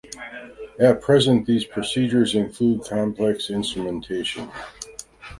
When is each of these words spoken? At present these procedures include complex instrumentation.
At 0.79 0.99
present 0.99 1.45
these 1.45 1.63
procedures 1.63 2.33
include 2.33 2.85
complex 2.85 3.51
instrumentation. 3.51 4.49